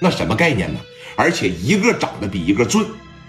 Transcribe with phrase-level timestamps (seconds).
[0.00, 0.80] 那什么概念呢？
[1.16, 2.80] 而且一个长得比一个俊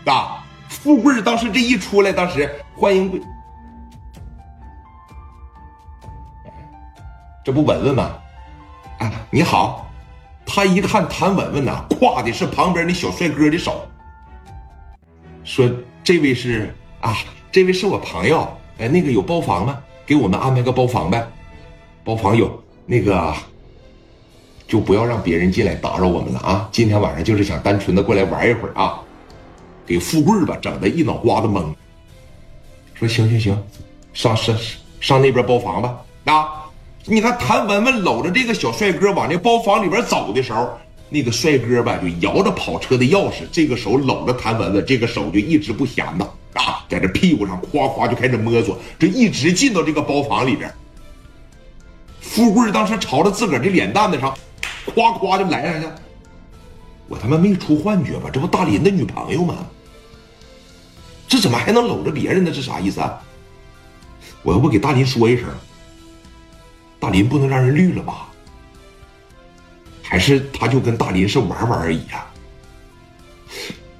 [0.05, 0.45] 啊！
[0.67, 3.19] 富贵当时这一出来，当时欢迎贵，
[7.43, 8.15] 这不文文吗？
[8.99, 9.87] 啊，你好。
[10.51, 13.87] 他一看谭文文呐，挎的是旁边那小帅哥的手，
[15.43, 15.69] 说
[16.03, 17.15] ：“这位是啊，
[17.51, 18.47] 这位是我朋友。
[18.79, 19.79] 哎，那个有包房吗？
[20.07, 21.27] 给我们安排个包房呗。
[22.03, 23.31] 包房有那个，
[24.69, 26.69] 就不要让别人进来打扰我们了啊！
[26.71, 29.01] 今天晚上就是想单纯的过来玩一会儿啊。
[29.83, 31.73] 给富贵吧，整的一脑瓜子懵。
[32.93, 33.63] 说行行行，
[34.13, 34.55] 上上
[34.99, 36.69] 上那边包房吧啊！”
[37.05, 40.69] 你看谭文文搂着这个小帅哥往那包房里边走的时候，
[41.09, 50.71] 那个帅哥吧就摇着跑车的钥匙，这个手搂着谭文文，这个手就一直不闲呐啊，在这屁股上夸夸就开始摸索，这一直进到这个包房里边。
[52.21, 54.37] 富贵当时朝着自个儿的脸蛋子上，
[54.93, 55.87] 夸夸就来上去。
[57.07, 58.29] 我他妈没出幻觉吧？
[58.31, 59.65] 这不大林的女朋友吗？
[61.27, 62.51] 这怎么还能搂着别人呢？
[62.53, 63.21] 这啥意思啊？
[64.43, 65.45] 我要不给大林说一声？
[66.99, 68.27] 大林不能让人绿了吧？
[70.03, 72.31] 还是他就跟大林是玩玩而已啊？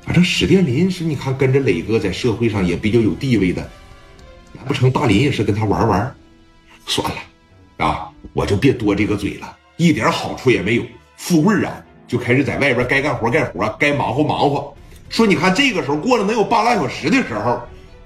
[0.04, 3.70] 反正史殿林是，你看跟着磊哥在社会上也比较有地位的，
[4.54, 6.16] 难不成大林也是跟他玩玩？
[6.88, 10.84] 算了，啊，我就别多这个嘴了，一点好处也没有。
[11.16, 14.76] 富贵啊，就开始在外边该干活干活，该忙活忙活。
[15.08, 17.60] 说你看这个时候过了能有半拉小时的时候。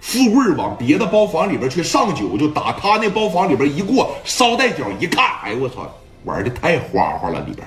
[0.06, 5.90] 富贵往别的包房里边去上酒，就打他那包房里边一过，捎带脚一看，哎呦我操，
[6.26, 7.66] 玩的太花花了里边。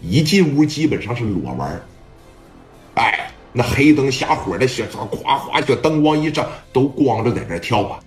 [0.00, 1.82] 一进屋基本上是裸玩，
[2.94, 7.98] 哎，那黑灯瞎火的小夸夸小灯光一照，都光着在这跳啊，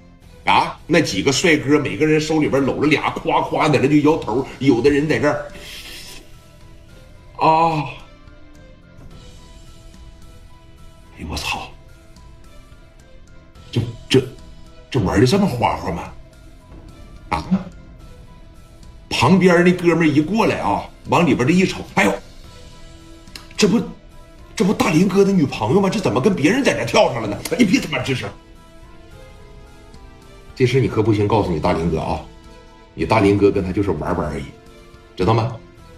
[0.47, 5.45] 啊，那几个帅哥每个人手里边搂着俩，夸夸在那就摇头，有的人在这儿，
[7.35, 7.83] 啊，
[11.17, 11.69] 哎呦我操！
[13.69, 14.25] 这，这
[14.89, 16.13] 这玩的这么花花吗？
[17.27, 17.45] 啊！
[19.09, 22.13] 旁边那哥们一过来啊，往里边这一瞅，哎呦，
[23.57, 23.81] 这不，
[24.55, 25.89] 这不大林哥的女朋友吗？
[25.89, 27.37] 这怎么跟别人在这跳上了呢？
[27.59, 28.29] 你别他妈吱声！
[30.57, 32.19] 这事你可不行，告诉你大林哥啊，
[32.95, 34.45] 你大林哥跟他就是玩玩而已，
[35.15, 35.55] 知道吗？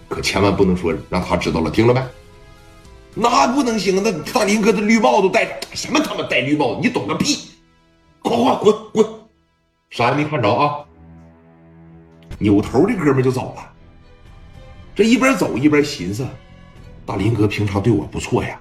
[0.10, 2.02] 可千万不能说让他知道了，听了没？
[3.16, 6.82] 那不能行，那大林哥的绿帽子戴，什么他妈戴绿帽子？
[6.84, 7.52] 你懂个屁！
[8.22, 9.06] 快快滚滚，
[9.92, 10.84] 啥也没看着啊！
[12.38, 13.72] 扭头的哥们就走了。
[14.94, 16.28] 这一边走一边寻思：
[17.06, 18.60] 大林哥平常对我不错呀，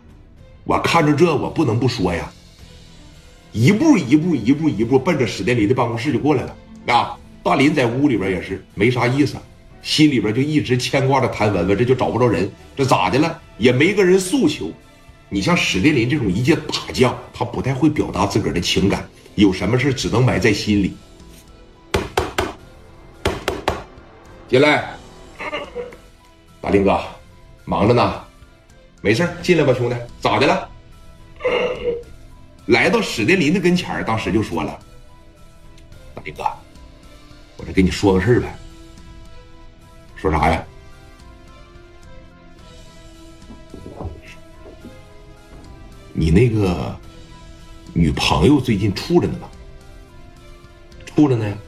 [0.63, 2.33] 我看着这我不能不说呀。
[3.53, 6.57] 一步一步一步一步奔着史殿林的办公室就过来了。
[6.87, 9.37] 啊，大林在屋里边也是没啥意思，
[9.83, 13.41] 心里边就一直牵挂着谭文文，这就找不着人，这咋的了？
[13.59, 14.71] 也没个人诉求。
[15.29, 19.07] 你像史殿林这种一介大将，他不太会表达自个儿的情感。
[19.35, 20.97] 有什么事只能埋在心里。
[24.49, 24.97] 进来，
[26.61, 26.99] 大林哥，
[27.67, 28.25] 忙着呢，
[29.03, 30.69] 没事进来吧，兄弟，咋的了？
[32.69, 34.79] 来到史殿林的跟前当时就说了
[36.15, 36.45] ：“大林哥，
[37.59, 38.56] 我这跟你说个事儿呗。
[40.17, 40.65] 说啥呀？
[46.12, 46.97] 你那个。”
[47.95, 49.49] 女朋友最近处着呢吗？
[51.05, 51.59] 处着呢，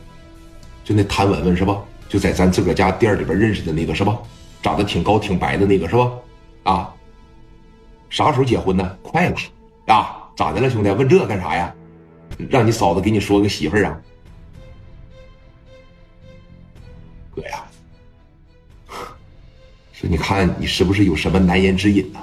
[0.84, 1.82] 就那谭文文是吧？
[2.08, 4.16] 就在咱自个家店里边认识的那个是吧？
[4.62, 6.12] 长得挺高挺白的那个是吧？
[6.62, 6.94] 啊，
[8.10, 8.96] 啥时候结婚呢？
[9.02, 9.36] 快了
[9.86, 10.19] 啊！
[10.40, 10.90] 咋的了，兄弟？
[10.90, 11.74] 问这干啥呀？
[12.48, 14.00] 让你嫂子给你说个媳妇儿啊？
[17.36, 17.62] 哥呀，
[19.92, 22.18] 说你看你是不是有什么难言之隐呢？